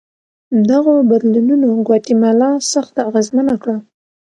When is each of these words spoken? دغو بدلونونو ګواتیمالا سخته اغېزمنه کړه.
دغو 0.69 0.93
بدلونونو 1.09 1.67
ګواتیمالا 1.87 2.51
سخته 2.73 2.99
اغېزمنه 3.09 3.55
کړه. 3.61 3.75